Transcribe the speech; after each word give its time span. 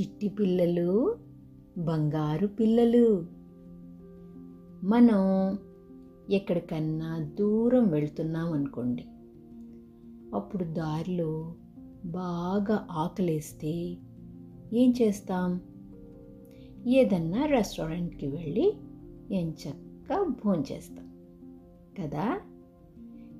చిట్టి 0.00 0.28
పిల్లలు 0.28 1.16
బంగారు 1.78 2.46
పిల్లలు. 2.46 3.26
మనం 4.84 5.58
ఎక్కడికన్నా 6.30 7.30
దూరం 7.38 7.88
వెళ్తున్నాం 7.88 8.52
అనుకోండి. 8.52 9.04
అప్పుడు 10.34 10.64
దారిలో 10.64 11.54
బాగా 12.04 12.86
ఆకలేస్తే 12.90 13.96
ఏం 14.72 14.94
చేస్తాం? 15.02 15.60
ఏదన్నా 16.86 17.46
రెస్టారెంట్కి 17.46 18.26
వెళ్ళి 18.26 18.74
ఎంచక్క 19.30 20.22
భోంచేస్తాం. 20.22 21.08
కదా? 22.02 22.40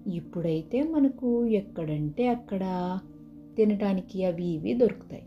ఇప్పుడైతే 0.07 0.83
మనకు 0.83 1.47
ఎక్కడంటే 1.47 2.29
అక్కడ 2.29 2.99
తినటానికి 3.57 4.25
అవి 4.25 4.45
ఇవి 4.45 4.75
దొరుకుతాయి. 4.75 5.23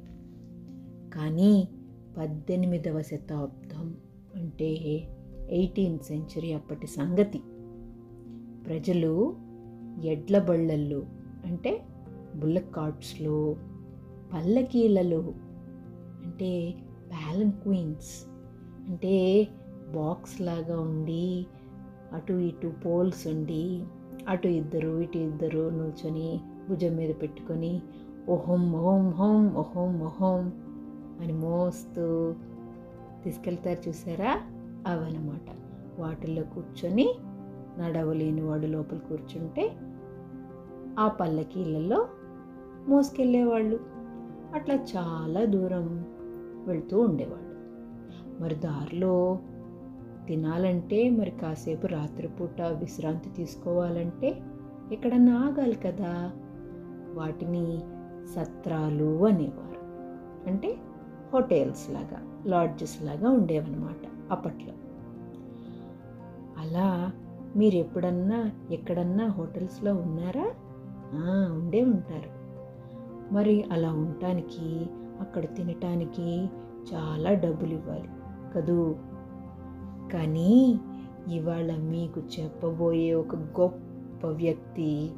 కానీ 1.14 1.68
పద్దెనిమిదవ 2.18 3.02
శతాబ్దం 3.02 3.96
అంటే 4.36 4.72
ఎయిటీన్త్ 5.50 6.04
సెంచరీ 6.04 6.52
అప్పటి 6.52 6.88
సంగతి. 6.88 7.38
ప్రజలు 8.66 9.36
ఎడ్ల 10.04 10.40
బళ్ళల్లో 10.40 11.00
అంటే 11.46 11.82
బుల్లక్ 12.36 12.76
కార్ట్స్లో 12.76 13.56
పల్లకీలలో 14.34 15.20
అంటే 16.24 16.76
ప్యాలన్ 17.10 17.52
క్వీన్స్ 17.52 18.26
అంటే 18.88 19.48
బాక్స్ 19.96 20.42
లాగా 20.42 20.80
ఉండి 20.80 21.48
అటు 22.14 22.34
ఇటు 22.34 22.74
పోల్స్ 22.86 23.28
ఉండి 23.28 23.84
అటు 24.28 24.48
ఇద్దరు 24.48 25.02
ఇటు 25.02 25.18
ఇద్దరు 25.18 25.70
నిల్చొని 25.70 26.40
భుజం 26.70 26.96
మీద 26.96 27.16
పెట్టుకొని 27.22 27.82
ఓహం 28.30 28.74
ఓహం 28.74 29.12
హోం 29.12 29.56
ఓహం 29.56 30.02
ఓహం 30.02 30.67
అని 31.22 31.34
మోస్తూ 31.34 32.36
తీసుకెళ్తారు 33.24 33.90
చూసారా? 33.90 34.42
అవన్నమాట. 34.88 35.56
వాటిల్లో 36.02 36.44
కూర్చొని 36.44 37.16
నడవలేని 37.80 38.42
వాడు 38.42 38.66
లోపల 38.66 38.98
కూర్చుంటే 38.98 39.78
ఆ 41.00 41.08
పల్లకీలలో 41.08 42.08
మోసుకెళ్ళేవాళ్ళు. 42.88 43.80
అట్లా 44.54 44.76
చాలా 44.76 45.46
దూరం 45.46 46.06
వెళ్తూ 46.68 47.02
ఉండేవాళ్ళు. 47.02 47.48
మరి 48.42 48.56
దారిలో 48.56 49.40
తినాలంటే 50.28 51.10
మరి 51.10 51.32
కాసేపు 51.32 51.88
రాత్రిపూట 51.88 52.62
విశ్రాంతి 52.62 53.30
తీసుకోవాలంటే 53.30 54.42
ఎక్కడన్నా 54.92 55.38
ఆగాలి 55.38 55.76
కదా? 55.76 56.32
వాటిని 57.14 57.80
సత్రాలు 58.36 59.26
అనేవారు. 59.26 59.82
అంటే 60.50 60.78
హోటల్స్ 61.34 61.92
లాగా 61.92 62.44
లాడ్జెస్ 62.46 63.04
లాగా 63.04 63.30
ఉండేవన్నమాట 63.30 64.32
అప్పట్లో. 64.32 64.74
అలా 66.58 67.12
మీరు 67.56 67.76
ఎప్పుడన్నా 67.76 68.52
ఎక్కడన్నా 68.72 69.28
హోటల్స్లో 69.28 69.94
ఉన్నారా? 69.94 70.52
ఉండే 71.54 71.84
ఉంటారు. 71.84 72.38
మరి 73.34 73.64
అలా 73.64 73.94
ఉండటానికి 73.94 74.86
అక్కడ 75.20 75.56
తినటానికి 75.56 76.50
చాలా 76.94 77.34
డబ్బులు 77.34 77.74
ఇవ్వాలి 77.74 78.10
కదూ? 78.56 78.96
కానీ 80.14 80.80
ఇవాళ 81.32 81.76
మీకు 81.76 82.22
చెప్పబోయే 82.40 83.14
ఒక 83.14 83.36
గొప్ప 83.36 84.28
వ్యక్తి 84.28 85.12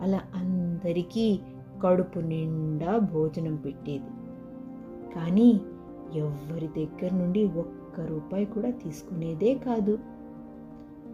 అలా 0.00 0.20
అందరికీ 0.34 1.40
కడుపు 1.82 2.18
నిండా 2.18 2.98
భోజనం 2.98 3.56
పెట్టేది. 3.56 4.11
కానీ 5.14 5.60
ఎవ్వరి 6.14 6.66
దగ్గర 6.66 7.14
నుండి 7.14 7.44
ఒక్క 7.44 8.00
రూపాయి 8.00 8.44
కూడా 8.44 8.70
తీసుకునేదే 8.70 9.54
కాదు. 9.54 9.98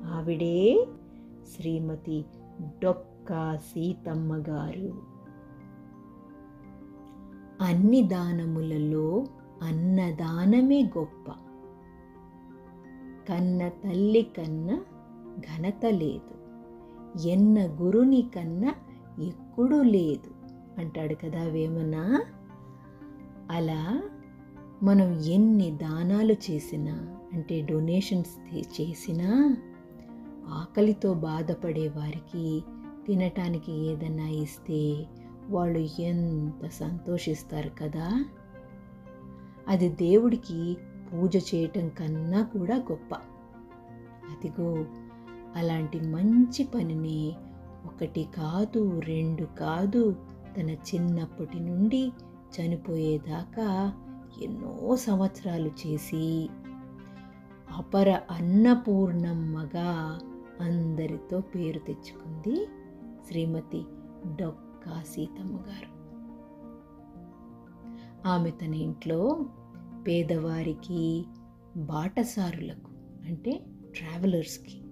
ఆవిడే 0.06 0.86
శ్రీమతి 1.56 2.24
డొక్కా 2.82 3.56
సీతమ్మ 3.56 4.36
గారు. 4.48 5.18
అన్ని 7.64 8.02
దానములలో 8.02 9.26
అన్నదానమే 9.62 10.92
గొప్ప. 10.98 11.30
కన్న 13.28 13.68
తల్లి 13.68 14.22
కన్నా 14.22 14.84
ఘనత 15.38 15.86
లేదు. 15.86 16.38
ఎన్న 17.28 17.58
గురుని 17.60 18.30
కన్నా 18.36 18.74
ఎక్కడూ 19.22 19.82
లేదు. 19.82 20.30
అంటాడు 20.80 21.14
కదా 21.14 21.44
వేమనా? 21.44 22.22
అలా 23.48 23.82
మనం 24.82 25.20
ఎన్ని 25.26 25.70
దానాలు 25.70 26.32
చేసినా 26.32 26.94
అంటే 27.32 27.62
డొనేషన్స్ 27.62 28.34
చేసినా 28.80 29.56
ఆకలితో 30.48 31.14
బాధపడే 31.14 31.88
వారికి 31.88 32.62
తినటానికి 33.06 33.72
ఏదైనా 33.72 34.28
ఇస్తే 34.28 35.06
వాళ్ళు 35.48 35.78
ఎంత 36.00 36.68
సంతోషిస్తారు 36.68 37.70
కదా! 37.80 38.26
అది 39.68 39.88
దేవుడికి 39.88 40.76
పూజ 41.06 41.36
చేయటం 41.36 41.88
కన్నా 41.88 42.42
కూడా 42.42 42.76
గొప్ప. 42.90 43.10
అదిగో 44.32 44.86
అలాంటి 45.56 46.00
మంచి 46.00 46.64
పనిని 46.64 47.36
ఒకటి 47.84 48.24
కాదు 48.34 49.00
రెండు 49.00 49.44
కాదు 49.58 50.02
తన 50.56 50.70
చిన్నప్పటి 50.70 51.60
నుండి 51.60 52.02
చనిపోయేదాకా 52.56 53.92
ఎన్నో 54.42 54.96
సంవత్సరాలు 54.96 55.70
చేసి 55.86 56.48
అపర 57.76 58.20
అన్నపూర్ణమ్మగా 58.30 60.20
అందరితో 60.60 61.40
పేరు 61.40 61.78
తెచ్చుకుంది 61.78 62.66
శ్రీమతి 63.28 63.82
డొక్కా 64.26 65.02
సీతమ్మ 65.02 65.56
గారు. 65.56 65.98
ఆమె 68.28 68.50
తన 68.50 68.74
ఇంట్లో 68.74 69.46
పేదవారికి 70.08 71.24
బాటసారులకు 71.76 72.90
అంటే 73.26 73.60
ట్రావెలర్స్కి 73.96 74.82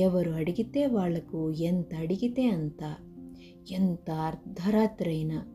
ఎవరు 0.00 0.30
అడిగితే 0.30 0.86
వాళ్ళకు 0.86 1.50
ఎంత 1.50 1.94
అడిగితే 1.94 2.48
అంత 2.48 2.96
ఎంత 3.70 4.10
అర్ధరాత్రైనా 4.10 5.46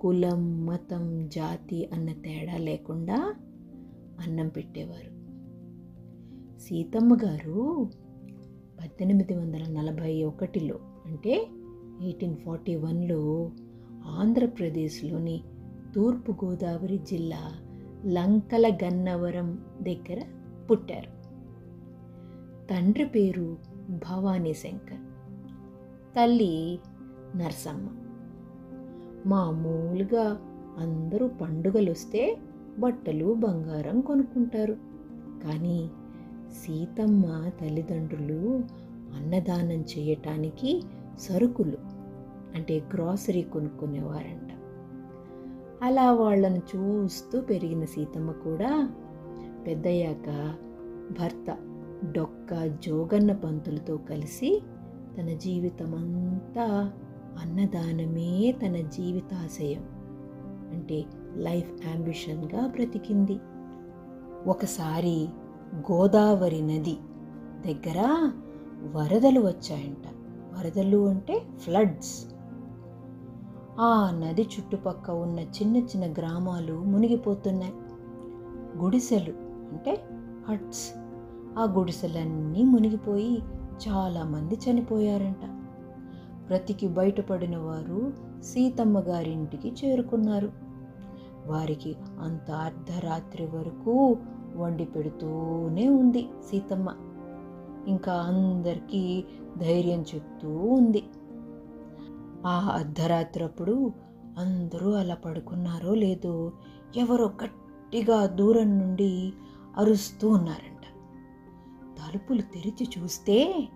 కులం 0.00 0.66
మతం 0.66 1.28
జాతి 1.28 1.88
అన్న 1.92 2.12
తేడా 2.12 2.56
లేకుండా 2.56 3.34
అన్నం 4.20 4.48
పెట్టేవారు. 4.48 5.20
సీతమ్మ 6.60 7.16
గారు 7.24 7.90
పద్దెనిమిది 8.80 9.34
వందల 9.34 9.70
నలభై 9.70 10.22
ఒకటిలో 10.22 10.78
అంటే 11.06 11.48
ఎయిటీన్ 12.02 12.36
ఫార్టీ 12.36 12.76
వన్లో 12.76 13.50
ఆంధ్రప్రదేశ్లోని 14.04 15.44
తూర్పుగోదావరి 15.94 16.98
జిల్లా 16.98 17.54
లంకల 18.06 18.78
గన్నవరం 18.84 19.60
దగ్గర 19.82 20.22
పుట్టారు. 20.70 21.20
తండ్రి 22.66 23.04
పేరు 23.04 23.58
భవానీ 23.90 24.54
శంకర్ 24.54 25.04
తల్లి 26.16 26.78
నర్సమ్మ. 27.36 27.88
మామూలుగా 29.26 30.40
అందరూ 30.78 31.28
పండుగలు 31.28 31.90
వస్తే 31.90 32.38
బట్టలు 32.78 33.34
బంగారం 33.34 34.00
కొనుక్కుంటారు. 34.00 34.76
కానీ 35.44 35.90
సీతమ్మ 36.52 37.50
తల్లిదండ్రులు 37.60 38.64
అన్నదానం 39.16 39.84
చేయటానికి 39.98 40.82
సరుకులు 41.18 41.78
అంటే 42.54 42.82
గ్రాసరీ 42.94 43.42
కొనుక్కునేవారంట. 43.42 44.50
అలా 45.84 46.12
వాళ్ళను 46.12 46.62
చూస్తూ 46.76 47.40
పెరిగిన 47.40 47.84
సీతమ్మ 47.84 48.30
కూడా 48.30 48.90
పెద్దయ్యాక 49.66 50.54
భర్త 51.10 51.56
డొక్క 52.12 52.66
జోగన్న 52.66 53.32
పంతులతో 53.32 53.96
కలిసి 53.96 54.62
తన 55.18 55.26
జీవితం 55.26 55.94
అంతా 55.94 56.92
అన్నదానమే 57.40 58.52
తన 58.52 58.76
జీవితాశయం. 58.76 59.82
అంటే 60.72 61.04
లైఫ్ 61.36 61.86
అంబిషన్గా 61.86 62.66
బ్రతికింది. 62.66 63.40
ఒకసారి 64.46 65.28
గోదావరి 65.74 66.60
నది 66.60 66.96
దగ్గర 67.66 68.30
వరదలు 68.94 69.40
వచ్చాయంట. 69.40 70.06
వరదలు 70.58 71.08
అంటే 71.08 71.42
ఫ్లడ్స్. 71.56 72.26
ఆ 73.80 74.10
నది 74.10 74.42
చుట్టుపక్క 74.42 75.10
ఉన్న 75.10 75.38
చిన్న 75.38 75.76
చిన్న 75.76 76.12
గ్రామాలు 76.12 76.84
మునిగిపోతున్నాయి. 76.84 77.72
గుడిసెలు 78.78 79.32
అంటే 79.42 80.04
హట్స్. 80.48 80.92
ఆ 81.58 81.64
గుడిసెలన్నీ 81.64 82.62
మునిగిపోయి 82.62 83.42
చాలామంది 83.88 84.58
చనిపోయారంట. 84.70 85.59
బ్రతికి 86.50 86.88
బయటపడిన 86.88 87.56
వారు 87.56 88.12
సీతమ్మ 88.42 88.98
గారింటికి 88.98 89.72
చేరుకున్నారు. 89.72 90.52
వారికి 91.46 91.96
అంత 92.20 92.50
అర్ధరాత్రి 92.50 93.46
వరకు 93.46 94.16
వండి 94.56 94.84
పెడుతూనే 94.84 95.88
ఉంది 95.88 96.28
సీతమ్మ. 96.50 96.94
ఇంకా 97.86 98.12
అందరికీ 98.12 99.24
ధైర్యం 99.58 100.04
చెప్తూ 100.14 100.48
ఉంది. 100.56 101.04
ఆ 102.46 102.70
అర్ధరాత్రి 102.78 103.44
అప్పుడు 103.44 103.92
అందరూ 104.38 104.90
అలా 104.90 105.14
పడుకున్నారో 105.14 105.94
లేదో 105.94 106.52
ఎవరో 106.96 107.26
గట్టిగా 107.44 108.26
దూరం 108.26 108.78
నుండి 108.78 109.32
అరుస్తూ 109.76 110.28
ఉన్నారంట. 110.28 110.84
తలుపులు 111.98 112.42
తెరిచి 112.42 112.88
చూస్తే 112.98 113.68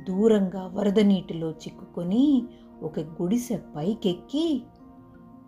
దూరంగా 0.00 0.66
వరద 0.66 1.00
నీటిలో 1.00 1.50
చిక్కుకొని 1.50 2.42
ఒక 2.82 3.00
గుడిసె 3.00 3.56
పైకెక్కి 3.76 4.62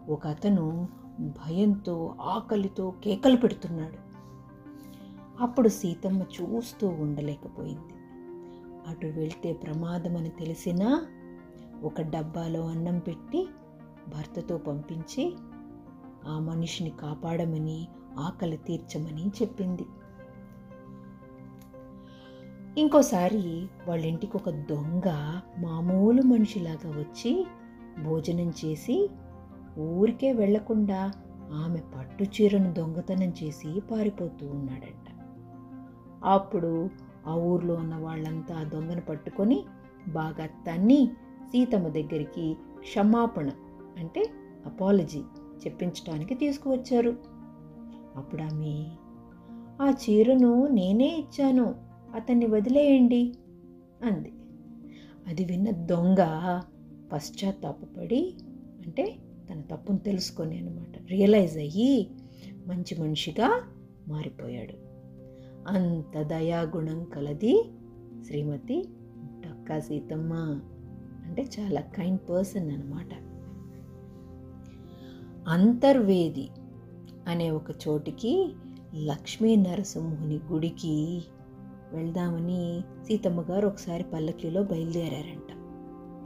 ఒక 0.08 0.26
అతను 0.26 0.88
భయంతో 1.20 2.14
ఆకలితో 2.20 2.94
కేకలు 3.04 3.37
పెడుతున్నాడు. 3.37 4.06
అప్పుడు 5.40 5.69
సీతమ్మ 5.69 6.22
చూస్తూ 6.22 6.88
ఉండలేకపోయింది. 6.88 7.94
అటు 8.88 9.06
వెళ్తే 9.06 9.52
ప్రమాదమని 9.52 10.28
తెలిసినా 10.28 11.06
ఒక 11.82 12.00
డబ్బాలో 12.00 12.66
అన్నం 12.66 12.99
పెట్టి 12.99 13.49
భర్తతో 14.08 14.58
పంపించి 14.58 15.34
ఆ 16.26 16.38
మనిషిని 16.38 16.90
కాపాడమని 16.90 17.88
ఆకలి 18.19 18.56
తీర్చమని 18.56 19.28
చెప్పింది. 19.28 19.87
ఇంకోసారి 22.76 23.69
వాళ్ళ 23.88 24.06
ఇంటికి 24.06 24.37
ఒక 24.37 24.50
దొంగ 24.50 25.08
మామూలు 25.58 26.23
మనిషిలాగా 26.23 26.90
వచ్చి 26.90 27.46
భోజనం 28.05 28.50
చేసి 28.50 29.11
ఊరికే 29.78 30.32
వెళ్ళకుండా 30.32 31.12
ఆమె 31.55 31.81
పట్టు 31.96 32.25
చీరను 32.25 32.73
దొంగతనం 32.73 33.31
చేసి 33.31 33.82
పారిపోతూ 33.90 34.46
ఉన్నాడంట. 34.46 35.06
అప్పుడు 36.25 36.90
ఆ 37.26 37.34
ఊర్లో 37.34 37.75
ఉన్న 37.75 37.94
వాళ్ళంతా 37.96 38.56
ఆ 38.56 38.62
దొంగను 38.62 39.00
పట్టుకొని 39.00 39.64
బాగా 40.08 40.46
తన్ని 40.46 41.11
సీతమ్మ 41.46 41.88
దగ్గరికి 41.88 42.56
క్షమాపణ 42.81 43.49
అంటే 43.99 44.26
అపాలజీ 44.67 45.23
చెప్పించడానికి 45.67 46.34
తీసుకువచ్చారు. 46.34 47.17
అప్పుడు 48.17 48.43
ఆమె 48.43 48.76
ఆ 49.82 49.90
చీరను 49.90 50.67
నేనే 50.67 51.08
ఇచ్చాను. 51.19 51.86
అతన్ని 52.14 52.47
వదిలేయండి 52.47 53.35
అంది. 54.03 54.32
అది 55.26 55.44
విన్న 55.44 55.70
దొంగ 55.70 56.17
పశ్చాత్తాపడి 57.12 58.35
అంటే 58.87 59.17
తన 59.53 59.61
తప్పును 59.61 59.99
తెలుసుకొని 59.99 60.58
అనమాట 60.58 61.11
రియలైజ్ 61.11 61.58
అయ్యి 61.58 62.11
మంచి 62.67 63.00
మనిషిగా 63.00 63.62
మారిపోయాడు. 64.08 64.75
అంత 65.69 66.23
దయాగుణం 66.23 67.05
కలది 67.05 67.64
శ్రీమతి 68.26 68.85
డక్కా 69.47 69.81
సీతమ్మ. 69.81 70.61
అంటే 71.25 71.47
చాలా 71.61 71.81
కైండ్ 71.81 72.20
పర్సన్ 72.31 72.70
అనమాట 72.70 73.09
అంతర్వేది 75.49 76.49
అనే 77.29 77.50
ఒక 77.50 77.70
చోటికి 77.88 78.52
లక్ష్మీ 78.94 79.56
నరసింహుని 79.56 80.41
గుడికి 80.52 81.23
వెళ్దామని 81.93 82.85
సీతమ్మ 83.06 83.41
గారు 83.41 83.67
ఒకసారి 83.67 84.05
పల్లకిలో 84.05 84.62
బయలుదేరారంట. 84.62 85.53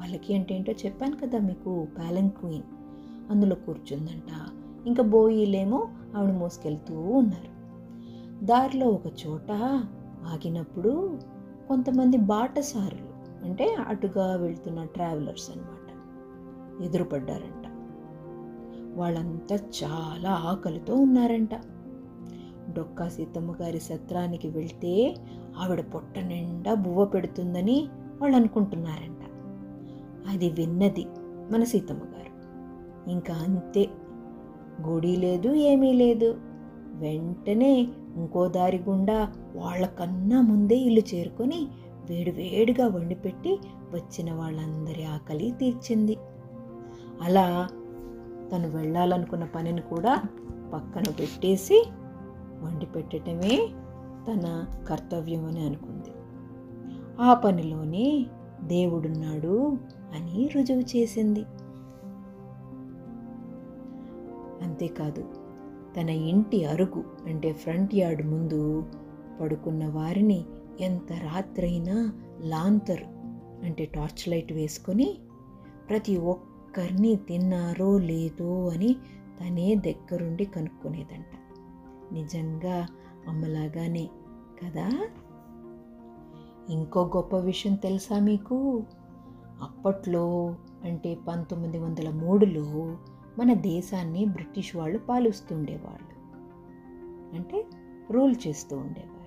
పల్లకి 0.02 0.34
అంటే 0.34 0.54
ఏంటో 0.54 0.72
చెప్పాను 0.72 1.16
కదా 1.16 1.38
మీకు 1.38 1.86
ప్యాలెన్ 1.98 2.30
క్వీన్ 2.30 2.62
అందులో 3.30 3.56
కూర్చుందంట. 3.56 4.60
ఇంకా 4.86 5.02
బోయిలేమో 5.02 5.88
ఆవిడ 6.16 6.34
మోసుకెళ్తూ 6.34 7.00
ఉన్నారు. 7.00 7.60
దారిలో 8.44 8.88
ఒక 8.88 9.06
చోట 9.26 9.50
ఆగినప్పుడు 10.22 11.18
కొంతమంది 11.68 12.16
బాటసారులు 12.16 13.10
అంటే 13.44 13.76
అటుగా 13.88 14.36
వెళ్తున్న 14.36 14.84
ట్రావెలర్స్ 14.84 15.50
అన్నమాట 15.50 15.90
ఎదురుపడ్డారంట. 16.82 17.66
వాళ్ళంతా 18.98 19.56
చాలా 19.56 20.30
ఆకలితో 20.30 20.94
ఉన్నారంట. 20.94 21.50
డొక్కా 22.76 23.08
సీతమ్మ 23.08 23.54
గారి 23.60 23.80
సత్రానికి 23.80 24.48
వెళ్తే 24.48 25.16
ఆవిడ 25.58 25.80
పొట్ట 25.80 26.18
నిండా 26.18 26.74
బువ్వ 26.74 27.04
పెడుతుందని 27.04 27.88
వాళ్ళు 28.20 28.36
అనుకుంటున్నారంట. 28.36 29.18
అది 30.28 30.50
విన్నది 30.50 31.06
మన 31.52 31.64
సీతమ్మ 31.64 32.00
గారు. 32.00 32.30
ఇంకా 33.10 33.34
అంతే. 33.34 33.88
గుడి 34.86 35.16
లేదు 35.16 35.54
ఏమీ 35.54 35.92
లేదు. 35.92 36.36
వెంటనే 36.94 37.80
ఇంకో 38.16 38.48
దారి 38.48 38.78
గుండా 38.88 39.32
వాళ్ళకన్నా 39.54 40.40
ముందే 40.40 40.76
ఇల్లు 40.76 41.14
చేరుకొని 41.14 41.68
వేడివేడిగా 42.10 42.86
వండిపెట్టి 42.86 43.58
వచ్చిన 43.94 44.32
వాళ్ళందరి 44.32 45.04
ఆకలి 45.04 45.50
తీర్చింది. 45.50 46.16
అలా 47.22 47.68
తను 48.52 48.70
వెళ్ళాలనుకున్న 48.70 49.44
పనిని 49.44 49.80
కూడా 49.80 50.22
పక్కన 50.72 51.02
పెట్టేసి 51.10 51.84
వండి 52.62 52.86
పెట్టడమే 52.86 53.68
తన 54.28 54.66
కర్తవ్యం 54.88 55.44
అని 55.46 55.60
అనుకుంది. 55.60 56.12
ఆ 57.20 57.34
పనిలోనే 57.34 58.26
దేవుడున్నాడు 58.62 59.78
అని 60.14 60.50
రుజువు 60.56 60.96
చేసింది. 60.96 61.44
అంతేకాదు 64.62 65.24
తన 65.96 66.08
ఇంటి 66.10 66.64
అరుగు 66.64 67.04
అంటే 67.26 67.52
ఫ్రంట్ 67.52 67.94
యార్డ్ 67.94 68.26
ముందు 68.26 68.84
పడుకున్న 69.40 69.88
వారిని 69.88 70.44
ఎంత 70.80 71.12
రాత్రైనా 71.12 72.12
లాంతర్ 72.40 73.04
అంటే 73.64 73.84
టార్చ్ 73.84 74.28
లైట్ 74.28 74.52
వేసుకొని 74.52 75.18
ప్రతి 75.88 76.16
ఒక్కరిని 76.16 77.16
తిన్నారో 77.16 77.98
లేదో 77.98 78.68
అని 78.68 78.96
తనే 79.40 79.74
దగ్గరుండి 79.74 80.44
కనుక్కునేదంట. 80.44 81.39
నిజంగా 82.12 82.86
అమ్మలాగానే 83.28 84.10
కదా? 84.64 85.08
ఇంకో 86.68 87.10
గొప్ప 87.16 87.36
విషయం 87.36 87.74
తెలుసా 87.74 88.18
మీకు? 88.18 88.82
అప్పట్లో 89.62 90.54
అంటే 90.84 91.18
పంతొమ్మిది 91.28 91.78
వందల 91.78 92.10
మూడులో 92.10 92.96
మన 93.38 93.54
దేశాన్ని 93.54 94.24
బ్రిటిష్ 94.24 94.76
వాళ్ళు 94.76 94.98
పాలిస్తుండేవాళ్ళు. 94.98 96.10
అంటే 97.36 97.66
రూల్ 98.10 98.34
చేస్తూ 98.46 98.76
ఉండేవారు. 98.76 99.20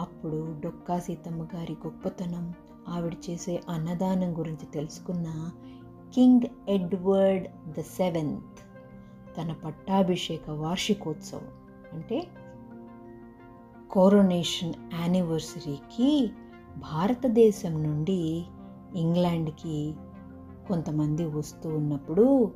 అప్పుడు 0.00 0.56
డొక్కా 0.64 0.98
సీతమ్మ 0.98 1.42
గారి 1.42 1.72
గొప్పతనం 1.72 2.54
ఆవిడ 2.88 3.16
చేసే 3.30 3.60
అన్నదానం 3.68 4.38
గురించి 4.38 4.66
తెలుసుకున్న 4.74 5.50
కింగ్ 6.14 6.40
ఎడ్వర్డ్ 6.68 7.48
ద 7.78 7.80
సెవెంత్ 7.80 8.58
తన 9.36 9.52
పట్టాభిషేక 9.52 10.50
వార్షికోత్సవం. 10.50 11.61
అంటే 11.92 12.26
కోరోనేషన్ 13.90 14.74
యానివర్సరీకి 15.00 16.30
భారతదేశం 16.78 17.82
నుండి 17.82 18.44
ఇంగ్లాండ్కి 18.94 19.94
కొంతమంది 20.68 21.24
వస్తూ 21.24 21.68
ఉన్నప్పుడు 21.68 22.52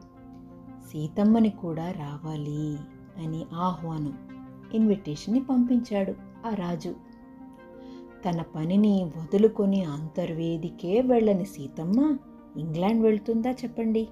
సీతమ్మని 0.90 1.50
కూడా 1.50 1.90
రావాలి 1.90 2.76
అని 3.24 3.46
ఆహ్వానం 3.54 4.18
ఇన్విటేషన్ని 4.74 5.44
పంపించాడు 5.44 6.14
ఆ 6.46 6.54
రాజు. 6.54 6.94
తన 8.28 8.42
పనిని 8.42 9.04
వదులుకొని 9.04 9.84
అంతర్వేదికే 9.84 11.00
వెళ్ళని 11.00 11.44
సీతమ్మ 11.44 12.16
ఇంగ్లాండ్ 12.56 13.02
వెళ్తుందా 13.02 13.50
చెప్పండి? 13.50 14.08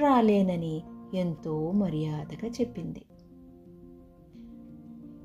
రాలేనని 0.00 0.82
ఎంతో 1.14 1.72
మర్యాదగా 1.72 2.48
చెప్పింది. 2.48 3.02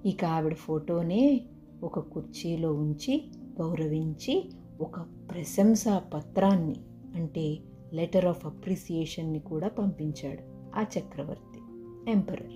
ఇక 0.07 0.25
ఆవిడ 0.25 0.53
ఫోటోనే 0.53 1.41
ఒక 1.83 1.99
కుర్చీలో 1.99 2.73
ఉంచి 2.73 3.27
గౌరవించి 3.61 4.51
ఒక 4.81 4.99
ప్రశంసా 4.99 5.97
పత్రాన్ని 6.13 6.75
అంటే 7.15 7.57
లెటర్ 7.93 8.25
ఆఫ్ 8.25 8.45
అప్రిసియేషన్ని 8.45 9.39
కూడా 9.39 9.67
పంపించాడు 9.67 10.71
ఆ 10.79 10.81
చక్రవర్తి 10.81 11.59
ఎంపరర్. 12.11 12.53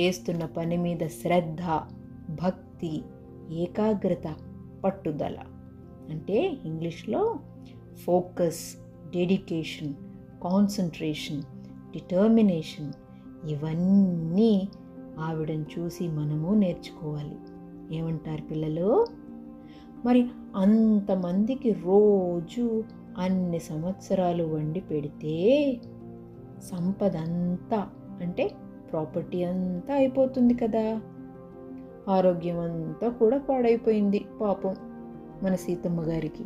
చేస్తున్న 0.00 0.44
పని 0.44 0.76
మీద 0.76 1.06
శ్రద్ధ 1.06 1.62
భక్తి 2.30 3.02
ఏకాగ్రత 3.50 4.34
పట్టుదల. 4.84 5.36
అంటే 6.10 6.56
ఇంగ్లీష్లో 6.64 7.40
ఫోకస్ 8.04 8.76
డెడికేషన్ 9.10 9.94
కాన్సన్ట్రేషన్ 10.42 11.42
డిటర్మినేషన్ 11.92 12.92
ఇవన్నీ 13.48 14.68
ఆవిడని 15.20 15.64
చూసి 15.78 16.08
మనము 16.08 16.54
నేర్చుకోవాలి. 16.54 17.36
ఏమంటారు 17.96 18.42
పిల్లలు? 18.42 19.06
మరి 20.04 20.28
అంతమందికి 20.56 21.72
రోజు 21.72 22.84
అన్ని 23.18 23.58
సంవత్సరాలు 23.58 24.44
వండి 24.44 24.80
పెడితే 24.80 25.72
సంపద 26.62 27.16
అంతా 27.16 27.88
అంటే 28.20 28.50
ప్రాపర్టీ 28.92 29.44
అంతా 29.44 29.94
అయిపోతుంది 29.94 30.54
కదా. 30.54 31.00
ఆరోగ్యం 32.08 32.60
అంతా 32.60 33.08
కూడా 33.08 33.38
పాడైపోయింది 33.38 34.24
పాపం 34.40 34.74
మన 35.42 35.54
సీతమ్మ 35.54 36.00
గారికి. 36.00 36.44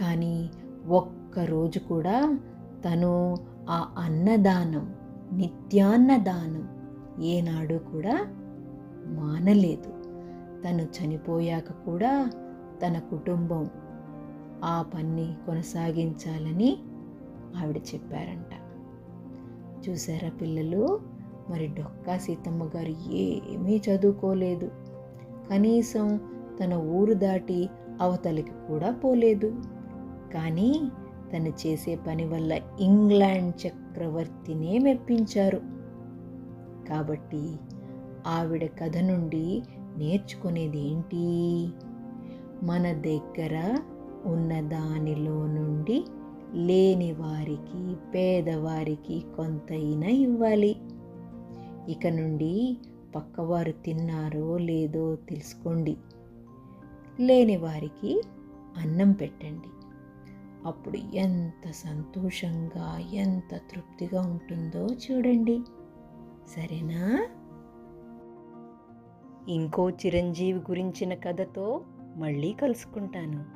కానీ 0.00 0.50
ఒక్కరోజు 0.88 1.78
కూడా 1.78 2.38
తను 2.84 3.36
ఆ 3.68 3.94
అన్నదానం 3.98 4.94
నిత్యాన్నదానం. 5.36 6.68
ఏనాడు 7.22 7.74
కూడా 7.74 8.26
మానలేదు. 9.06 9.90
తను 10.62 10.82
చనిపోయాక 10.82 11.72
కూడా 11.72 12.30
తన 12.86 12.98
కుటుంబం 12.98 13.70
ఆ 14.64 14.84
పని 14.94 15.34
కొనసాగించాలని 15.46 16.76
ఆవిడ 17.56 17.76
చెప్పారంట. 17.76 18.52
చూసారా 19.88 20.28
పిల్లలు? 20.28 21.00
మరి 21.50 21.66
డొక్కా 21.66 22.18
సీతమ్మ 22.18 22.64
గారు 22.64 23.12
ఏమీ 23.12 23.76
చదువుకోలేదు. 23.76 24.70
కనీసం 25.50 26.20
తన 26.60 26.74
ఊరు 26.74 27.12
దాటి 27.12 27.68
అవతలికి 28.00 28.52
కూడా 28.68 28.90
పోలేదు. 28.90 29.54
కానీ 30.34 30.90
తను 31.32 31.48
చేసే 31.48 31.96
పని 31.96 32.24
వల్ల 32.24 32.58
ఇంగ్లాండ్ 32.80 33.66
చక్రవర్తినే 33.94 34.78
మెప్పించారు. 34.78 35.60
కాబట్టి 36.88 37.56
ఆవిడ 38.26 38.64
కథ 38.64 38.96
నుండి 38.96 39.62
నేర్చుకునేది 39.96 40.78
ఏంటి 40.78 41.26
మన 42.62 42.92
దగ్గర 42.92 43.78
ఉన్న 44.26 44.60
దానిలో 44.60 45.46
నుండి 45.46 46.04
లేని 46.54 47.12
వారికి 47.12 47.96
పేదవారికి 48.14 49.24
కొంతైనా 49.36 50.06
ఇవ్వాలి. 50.06 50.76
ఇక 51.88 52.06
నుండి 52.06 52.76
పక్కవారు 53.16 53.72
తిన్నారో 53.72 54.56
లేదో 54.58 55.14
తెలుసుకోండి. 55.14 55.96
లేని 57.20 57.56
వారికి 57.56 58.22
అన్నం 58.76 59.12
పెట్టండి. 59.12 59.73
అప్పుడు 60.66 60.96
ఎంత 60.96 61.70
సంతోషంగా 61.70 62.98
ఎంత 62.98 63.56
తృప్తిగా 63.56 64.20
ఉంటుందో 64.20 64.86
చూడండి. 64.86 65.60
సరేనా? 66.48 67.28
ఇంకో 69.48 69.90
చిరంజీవి 69.90 70.58
గురించిన 70.58 71.14
కథతో 71.14 71.84
మళ్ళీ 72.16 72.52
కలుసుకుంటాను. 72.52 73.53